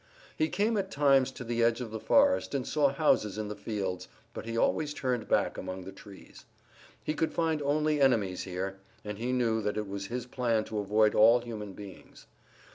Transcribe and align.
He 0.35 0.49
came 0.49 0.77
at 0.77 0.89
times 0.89 1.29
to 1.33 1.43
the 1.43 1.61
edge 1.61 1.79
of 1.79 1.91
the 1.91 1.99
forest 1.99 2.55
and 2.55 2.67
saw 2.67 2.89
houses 2.89 3.37
in 3.37 3.49
the 3.49 3.55
fields, 3.55 4.07
but 4.33 4.47
he 4.47 4.57
always 4.57 4.95
turned 4.95 5.27
back 5.27 5.59
among 5.59 5.83
the 5.83 5.91
trees. 5.91 6.45
He 7.03 7.13
could 7.13 7.31
find 7.33 7.61
only 7.61 8.01
enemies 8.01 8.41
here, 8.41 8.79
and 9.05 9.19
he 9.19 9.31
knew 9.31 9.61
that 9.61 9.77
it 9.77 9.87
was 9.87 10.07
his 10.07 10.25
plan 10.25 10.63
to 10.63 10.79
avoid 10.79 11.13
all 11.13 11.41
human 11.41 11.73
beings. 11.73 12.25